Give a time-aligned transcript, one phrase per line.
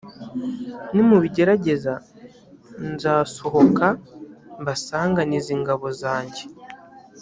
[0.93, 1.93] nimubigerageza,
[2.91, 3.87] nzasohoka
[4.61, 6.43] mbasanganize ingabo zanjye.